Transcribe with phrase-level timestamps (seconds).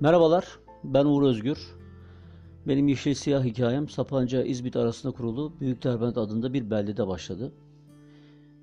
[0.00, 1.58] Merhabalar, ben Uğur Özgür.
[2.68, 7.52] Benim yeşil siyah hikayem Sapanca İzmit arasında kurulu Büyük Derbent adında bir beldede başladı.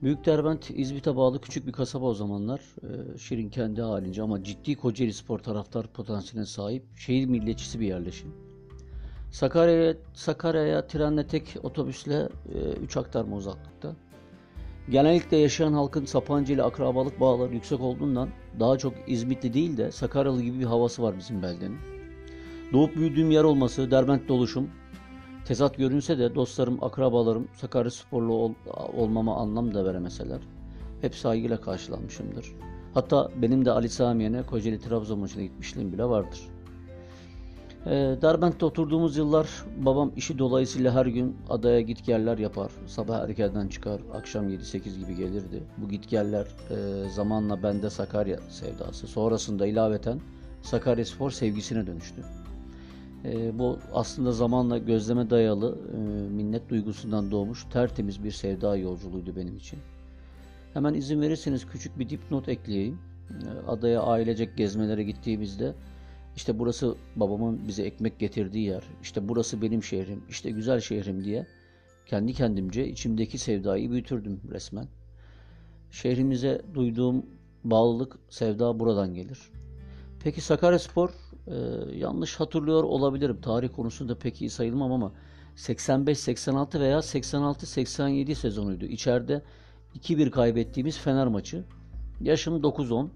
[0.01, 2.61] Büyük Derbent İzmit'e bağlı küçük bir kasaba o zamanlar.
[2.83, 8.33] Ee, Şirin kendi halince ama ciddi Kocaeli Spor taraftar potansiyeline sahip şehir milliyetçisi bir yerleşim.
[9.31, 12.29] Sakarya'ya Sakarya'ya trenle tek otobüsle
[12.81, 13.95] 3 aktarma uzaklıkta.
[14.89, 18.29] Genellikle yaşayan halkın Sapanca ile akrabalık bağları yüksek olduğundan
[18.59, 21.77] daha çok İzmitli değil de Sakaryalı gibi bir havası var bizim beldenin.
[22.73, 24.69] Doğup büyüdüğüm yer olması, Derbent'te oluşum,
[25.45, 28.53] tezat görünse de dostlarım, akrabalarım Sakarya sporlu ol,
[28.97, 30.39] olmama anlam da veremeseler
[31.01, 32.51] hep saygıyla karşılanmışımdır.
[32.93, 36.41] Hatta benim de Ali Samiye'ne Kocaeli Trabzon maçına gitmişliğim bile vardır.
[37.85, 42.71] E, Derbent'te oturduğumuz yıllar babam işi dolayısıyla her gün adaya git geller yapar.
[42.87, 45.63] Sabah erkenden çıkar, akşam 7-8 gibi gelirdi.
[45.77, 50.19] Bu git geller e, zamanla bende Sakarya sevdası, sonrasında ilaveten
[50.61, 52.21] Sakarya Spor sevgisine dönüştü.
[53.25, 55.97] E, bu aslında zamanla gözleme dayalı e,
[56.29, 59.79] minnet duygusundan doğmuş tertemiz bir sevda yolculuğuydu benim için.
[60.73, 62.99] Hemen izin verirseniz küçük bir dipnot ekleyeyim.
[63.29, 65.75] E, adaya ailecek gezmelere gittiğimizde
[66.35, 68.83] işte burası babamın bize ekmek getirdiği yer.
[69.01, 70.23] İşte burası benim şehrim.
[70.29, 71.47] İşte güzel şehrim diye
[72.05, 74.87] kendi kendimce içimdeki sevdayı büyütürdüm resmen.
[75.91, 77.25] Şehrimize duyduğum
[77.63, 79.39] bağlılık, sevda buradan gelir.
[80.23, 81.09] Peki Sakaryaspor
[81.47, 81.55] e,
[81.97, 83.41] yanlış hatırlıyor olabilirim.
[83.41, 85.11] Tarih konusunda pek iyi sayılmam ama
[85.55, 88.85] 85-86 veya 86-87 sezonuydu.
[88.85, 89.41] İçeride
[89.95, 91.63] 2-1 kaybettiğimiz Fener maçı.
[92.21, 93.07] Yaşım 9-10.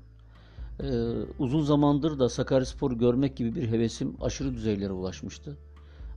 [0.84, 5.58] Ee, uzun zamandır da Sakaryaspor görmek gibi bir hevesim aşırı düzeylere ulaşmıştı.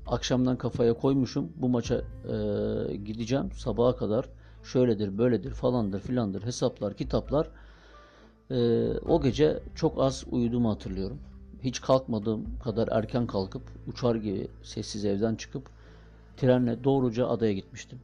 [0.07, 4.29] Akşamdan kafaya koymuşum bu maça e, gideceğim sabaha kadar
[4.65, 7.49] şöyledir böyledir falandır filandır hesaplar kitaplar.
[8.51, 11.19] E, o gece çok az uyuduğumu hatırlıyorum.
[11.63, 15.71] Hiç kalkmadığım kadar erken kalkıp uçar gibi sessiz evden çıkıp
[16.37, 17.99] trenle doğruca adaya gitmiştim.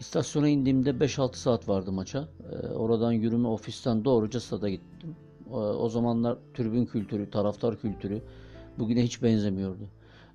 [0.00, 2.28] İstasyona indiğimde 5-6 saat vardı maça.
[2.52, 5.16] E, oradan yürüme ofisten doğruca stada gittim.
[5.52, 8.22] O zamanlar tribün kültürü, taraftar kültürü
[8.78, 9.88] bugüne hiç benzemiyordu.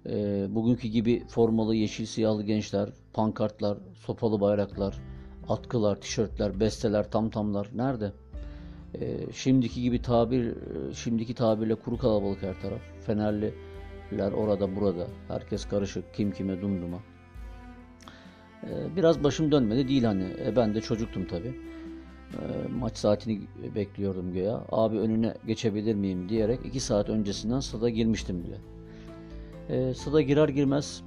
[0.06, 4.98] E, bugünkü gibi formalı yeşil siyahlı gençler, pankartlar, sopalı bayraklar,
[5.50, 8.12] atkılar, tişörtler, besteler, tamtamlar nerede?
[9.00, 10.56] E, şimdiki gibi tabir,
[10.94, 12.82] şimdiki tabirle kuru kalabalık her taraf.
[13.06, 15.08] Fenerliler orada burada.
[15.28, 16.14] Herkes karışık.
[16.14, 17.00] Kim kime dumduma.
[18.96, 20.24] Biraz başım dönmedi değil hani.
[20.46, 21.56] E, ben de çocuktum tabii.
[22.34, 23.42] Ee, maç saatini
[23.76, 24.64] bekliyordum göya.
[24.72, 28.58] Abi önüne geçebilir miyim diyerek 2 saat öncesinden stada girmiştim bile.
[29.70, 31.04] E, stada girer girmez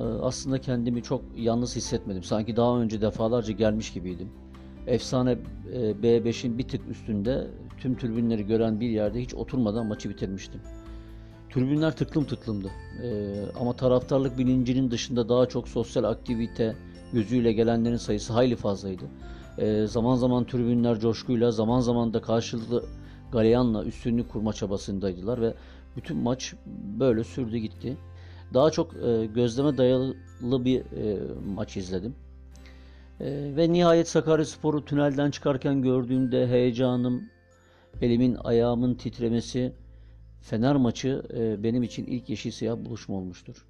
[0.00, 2.22] e, aslında kendimi çok yalnız hissetmedim.
[2.22, 4.28] Sanki daha önce defalarca gelmiş gibiydim.
[4.86, 5.38] Efsane
[5.72, 7.46] e, B5'in bir tık üstünde
[7.78, 10.60] tüm tribünleri gören bir yerde hiç oturmadan maçı bitirmiştim.
[11.50, 12.70] Tribünler tıklım tıklımdı.
[13.02, 16.76] E, ama taraftarlık bilincinin dışında daha çok sosyal aktivite
[17.12, 19.04] gözüyle gelenlerin sayısı hayli fazlaydı.
[19.58, 22.84] E, zaman zaman tribünler coşkuyla, zaman zaman da karşılıklı
[23.32, 25.54] galeyanla üstünlük kurma çabasındaydılar ve
[25.96, 26.54] bütün maç
[26.98, 27.96] böyle sürdü gitti.
[28.54, 30.14] Daha çok e, gözleme dayalı
[30.64, 31.18] bir e,
[31.54, 32.14] maç izledim.
[33.20, 37.22] E, ve nihayet Sakaryaspor'u tünelden çıkarken gördüğümde heyecanım,
[38.02, 39.72] elimin ayağımın titremesi,
[40.40, 43.66] Fener maçı e, benim için ilk yeşil siyah buluşma olmuştur.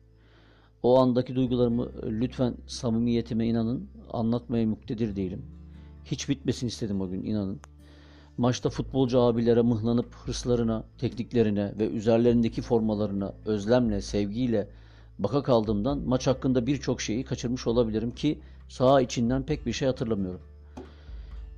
[0.82, 5.55] O andaki duygularımı lütfen samimiyetime inanın, anlatmaya muktedir değilim.
[6.10, 7.60] Hiç bitmesin istedim o gün inanın.
[8.38, 14.68] Maçta futbolcu abilere mıhlanıp hırslarına, tekniklerine ve üzerlerindeki formalarına özlemle, sevgiyle
[15.18, 20.40] baka kaldığımdan maç hakkında birçok şeyi kaçırmış olabilirim ki saha içinden pek bir şey hatırlamıyorum.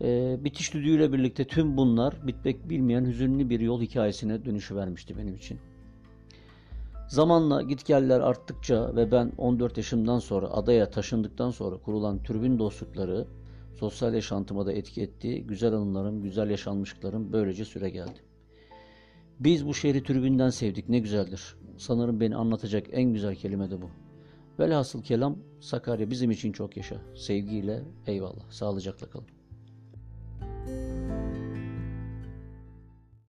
[0.00, 5.36] Ee, bitiş düdüğüyle birlikte tüm bunlar bitmek bilmeyen hüzünlü bir yol hikayesine dönüşü vermişti benim
[5.36, 5.58] için.
[7.08, 13.26] Zamanla gitgeller arttıkça ve ben 14 yaşımdan sonra adaya taşındıktan sonra kurulan türbün dostlukları
[13.78, 15.42] sosyal yaşantıma da etki etti.
[15.46, 18.20] Güzel anılarım, güzel yaşanmışlıklarım böylece süre geldi.
[19.40, 21.56] Biz bu şehri tribünden sevdik ne güzeldir.
[21.76, 23.90] Sanırım beni anlatacak en güzel kelime de bu.
[24.58, 27.00] Velhasıl kelam Sakarya bizim için çok yaşa.
[27.16, 28.50] Sevgiyle eyvallah.
[28.50, 29.26] Sağlıcakla kalın.